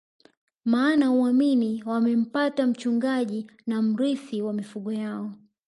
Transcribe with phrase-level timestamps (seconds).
[0.65, 5.31] Maana huamini wamempata mchungaji na mrithi wa mifugo yao